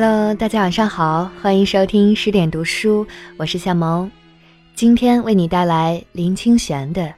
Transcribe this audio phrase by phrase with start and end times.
[0.00, 3.04] Hello，大家晚上好，欢迎收听十点读书，
[3.36, 4.08] 我是夏萌，
[4.72, 7.02] 今天为你带来林清玄的《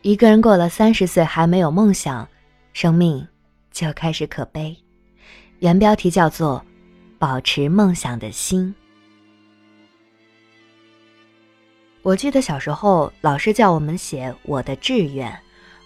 [0.00, 2.26] 一个人过了三十岁还没有梦想，
[2.72, 3.28] 生命
[3.70, 4.74] 就开始可悲》，
[5.58, 6.64] 原标题叫做
[7.18, 8.74] 《保持梦想的心》。
[12.00, 15.38] 我记得小时候老师叫我们写我的志愿，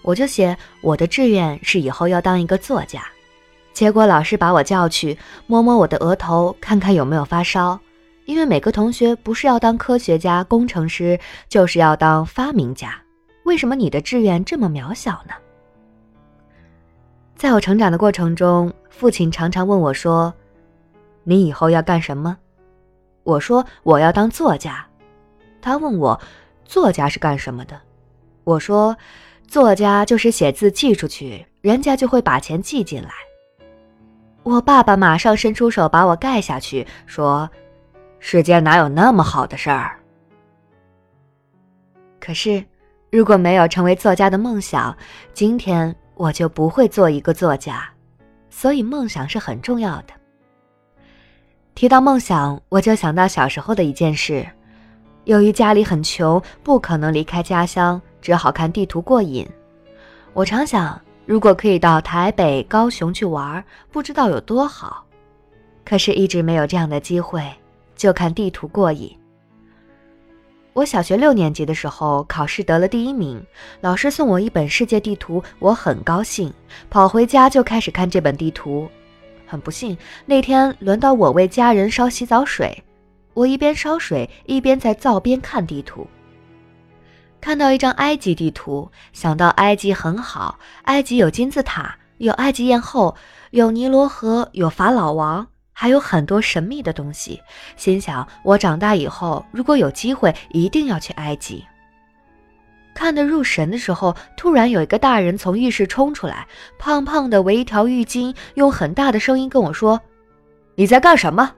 [0.03, 3.05] 我就写我的志愿是以后要当一个作家。
[3.81, 5.17] 结果老师把我叫去，
[5.47, 7.81] 摸摸我的额头，看看有没有发烧。
[8.27, 12.95] 因为每个同学不是要当科学家、工程师，就是要当发明家。
[13.45, 15.33] 为什么你的志愿这么渺小呢？
[17.35, 20.35] 在我成长的过程中，父亲常常问我说
[21.25, 22.37] ：“你以后要干什么？”
[23.25, 24.87] 我说：“我要当作家。”
[25.63, 26.21] 他问我
[26.67, 27.81] ：“作家是干什么的？”
[28.45, 28.95] 我说
[29.49, 33.09] ：“作家就是写字寄出去，人家就会把钱寄进来。”
[34.43, 37.49] 我爸爸马上伸出手把我盖下去，说
[38.19, 39.99] ：“世间哪有那么好的事儿？”
[42.19, 42.65] 可是，
[43.11, 44.97] 如果没有成为作家的梦想，
[45.35, 47.87] 今天我就不会做一个作家。
[48.49, 50.15] 所以，梦想是很重要的。
[51.75, 54.47] 提到梦想，我就想到小时候的一件事：
[55.25, 59.47] 由于家里很穷，不可能离开家乡，只好看地图过瘾。
[60.33, 61.01] 我常想。
[61.31, 65.07] 如果可以到台北、高雄去玩，不知道有多好。
[65.85, 67.41] 可是，一直没有这样的机会，
[67.95, 69.17] 就看地图过瘾。
[70.73, 73.41] 我小学六年级的时候，考试得了第一名，
[73.81, 76.53] 老师送我一本世界地图，我很高兴，
[76.91, 78.89] 跑回家就开始看这本地图。
[79.47, 82.83] 很不幸，那天轮到我为家人烧洗澡水，
[83.35, 86.05] 我一边烧水，一边在灶边看地图。
[87.41, 93.17] 看到一张埃及地图，想到埃及很好，埃及有金字塔，有埃及艳后，
[93.51, 97.41] 有尼罗河，有法老王，还有很多神秘的东西。
[97.77, 101.65] 心想，我长大以后如果有机会，一定要去埃及。
[102.93, 106.47] 看得入神的时候，突然有一个大人从浴室冲出来，
[106.79, 109.99] 胖胖的围一条浴巾，用很大的声音跟我说
[110.77, 111.55] ：“你在干什么？”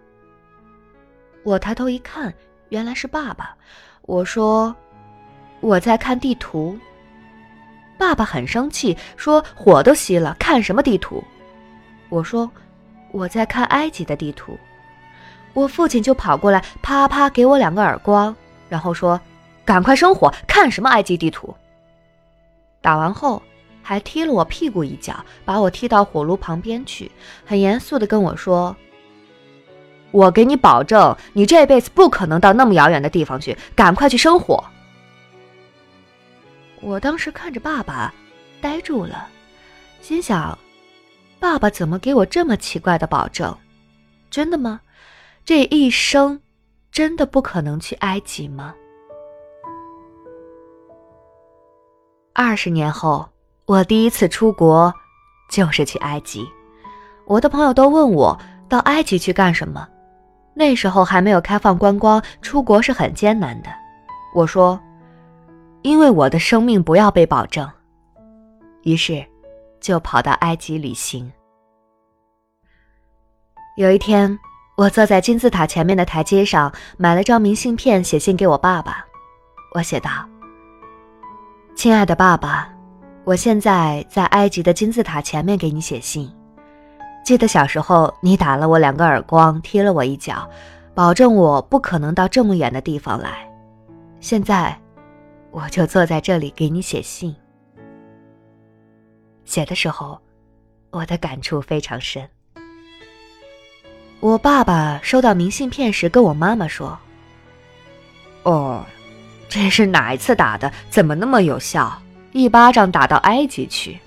[1.42, 2.32] 我抬头一看，
[2.68, 3.56] 原来是爸爸。
[4.02, 4.72] 我说。
[5.62, 6.78] 我在看地图。
[7.96, 11.22] 爸爸很生气，说：“火都熄了，看什么地图？”
[12.10, 12.50] 我说
[13.12, 14.58] ：“我在看埃及的地图。”
[15.54, 18.34] 我父亲就跑过来，啪啪给我两个耳光，
[18.68, 19.20] 然后说
[19.64, 21.54] ：“赶快生火，看什么埃及地图？”
[22.82, 23.40] 打完后，
[23.82, 27.08] 还踢了我屁股一脚，把我踢到火炉旁边去，
[27.46, 28.74] 很严肃的跟我说
[30.10, 34.64] ：“我给你保证，你这辈子不可能到那么遥远的地方去，赶快去生火。”
[36.82, 38.12] 我当时看着爸爸，
[38.60, 39.28] 呆住了，
[40.00, 40.58] 心想：
[41.38, 43.56] 爸爸怎么给我这么奇怪的保证？
[44.30, 44.80] 真的吗？
[45.44, 46.40] 这一生
[46.90, 48.74] 真的不可能去埃及吗？
[52.32, 53.28] 二十年后，
[53.64, 54.92] 我第一次出国，
[55.48, 56.44] 就是去埃及。
[57.26, 58.36] 我的朋友都问我
[58.68, 59.88] 到埃及去干什么？
[60.52, 63.70] 那时候还没有开放观光，出国是很艰难的。
[64.34, 64.80] 我说。
[65.82, 67.68] 因为我的生命不要被保证，
[68.82, 69.24] 于是
[69.80, 71.30] 就跑到埃及旅行。
[73.76, 74.38] 有一天，
[74.76, 79.04] 我坐在金字塔前面的台阶上，买了张明信片，写信给我爸爸。
[79.74, 80.10] 我写道
[81.74, 82.68] ：“亲爱的爸爸，
[83.24, 86.32] 我现在在埃及的金字塔前面给你写信。
[87.24, 90.48] 记得小时候你打了我两个耳光，踢了我一脚，
[90.94, 93.50] 保证我不可能到这么远的地方来。
[94.20, 94.78] 现在。”
[95.52, 97.36] 我就坐在这里给你写信。
[99.44, 100.18] 写的时候，
[100.90, 102.26] 我的感触非常深。
[104.20, 106.98] 我爸爸收到明信片时，跟我妈妈说
[108.44, 108.86] ：“哦，
[109.48, 110.72] 这是哪一次打的？
[110.88, 112.00] 怎么那么有效？
[112.32, 113.98] 一巴掌打到埃及去。”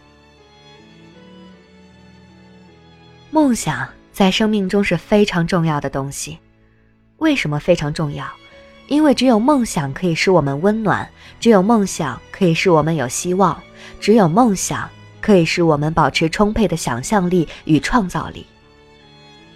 [3.29, 6.39] 梦想在生命中是非常重要的东西。
[7.17, 8.25] 为什么非常重要？
[8.87, 11.09] 因为只有梦想可以使我们温暖，
[11.39, 13.61] 只有梦想可以使我们有希望，
[13.99, 14.89] 只有梦想
[15.19, 18.45] 可以使我们保持充沛的想象力与创造力。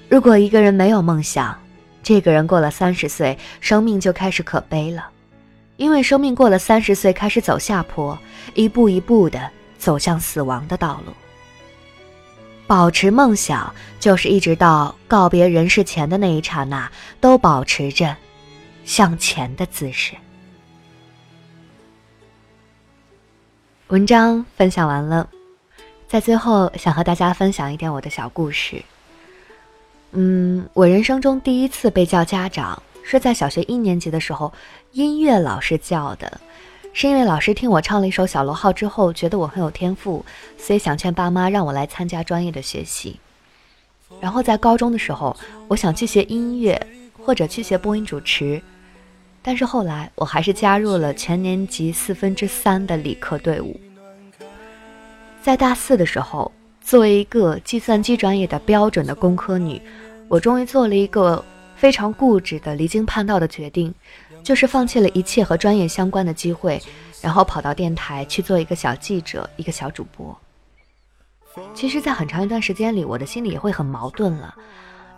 [0.08, 1.58] 如果一个人没有梦想，
[2.02, 5.08] 这个人过了三十岁，生命就开始可悲了，
[5.78, 8.18] 因为生命过了三十岁开始走下坡，
[8.56, 11.14] 一步一步的走向死亡的道路。
[12.66, 16.92] 保持梦想，就是一直到告别人世前的那一刹那，
[17.22, 18.16] 都保持着。
[18.86, 20.16] 向前的姿势。
[23.88, 25.28] 文章分享完了，
[26.08, 28.84] 在最后想和大家分享一点我的小故事。
[30.12, 34.54] 嗯，我人生中第一次被叫家长是在小学一年级的时候，
[34.92, 36.40] 音乐老师叫的，
[36.94, 40.24] 是因为老师听我唱了一首小螺号之后，觉得我很有天赋，
[40.58, 43.20] 所以想劝爸妈让我来参加专业的学习。
[44.20, 45.36] 然后在高中的时候，
[45.68, 46.80] 我想去学音乐
[47.30, 48.60] 或者去学播音主持，
[49.44, 53.80] 但是后来我还是加入了全年级四分之三的理科队伍。
[55.40, 56.52] 在大四的时候。
[56.82, 59.80] 作为一个计算机专业的标准的工科女，
[60.28, 61.46] 我终于做了一个
[61.76, 63.94] 非常固执的、离经叛道的决定，
[64.42, 66.82] 就是放弃了一切和专业相关的机会，
[67.22, 70.36] 然后跑到电台去做一个小记者、一个小主播。
[71.76, 74.56] 其实，在很长一段时间里，我的心里也会很矛盾了，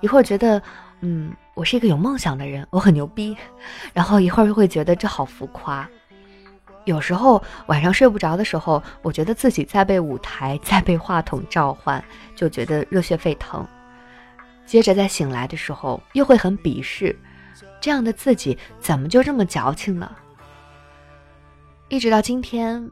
[0.02, 0.62] 一会儿觉得，
[1.02, 3.36] 嗯，我是一个有梦想的人，我很牛逼，
[3.94, 5.88] 然后一会儿又会觉得这好浮夸。
[6.86, 12.04] 有时候晚上睡不着的时候，我觉得自己在被舞台、在被话筒召唤，
[12.36, 13.66] 就觉得热血沸腾。
[14.66, 17.18] 接着在醒来的时候，又会很鄙视
[17.80, 20.10] 这样的自己，怎么就这么矫情呢？
[21.90, 22.90] 一直到今天，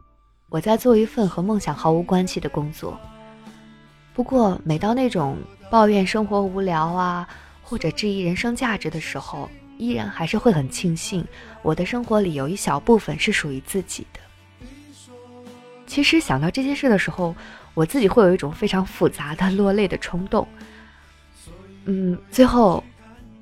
[0.50, 3.00] 我在做一份和梦想毫无关系的工作。
[4.14, 5.38] 不过，每到那种
[5.72, 7.28] 抱怨生活无聊啊，
[7.70, 11.24] 或者质疑人生价值的时候，依然还是会很庆幸，
[11.62, 14.20] 我的生活里有一小部分是属于自己的。
[15.86, 17.36] 其实想到这些事的时候，
[17.76, 20.48] 我自己会有一种非常复杂的落泪的冲动。
[21.86, 22.84] 嗯，最后，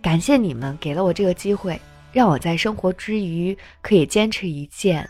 [0.02, 1.80] 感谢你们给了我这个机会，
[2.12, 5.10] 让我在生活之余可以坚持一件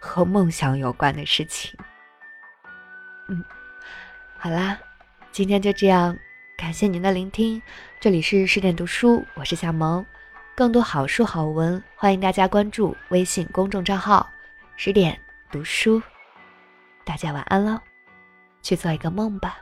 [0.00, 1.72] 和梦想有关的事情。
[3.28, 3.44] 嗯，
[4.36, 4.76] 好啦，
[5.30, 6.16] 今天就这样，
[6.56, 7.62] 感谢您的聆听。
[8.00, 10.06] 这里是十点读书，我是夏萌。
[10.54, 14.30] 更多好书好文，欢迎大家关注微信公众账号
[14.76, 15.18] “十点
[15.50, 16.00] 读书”。
[17.04, 17.80] 大家晚安喽，
[18.62, 19.58] 去做一个梦吧。